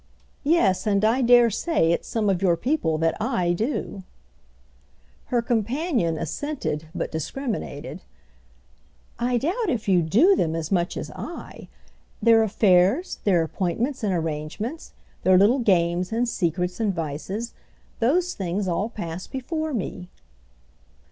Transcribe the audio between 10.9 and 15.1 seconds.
as I! Their affairs, their appointments and arrangements,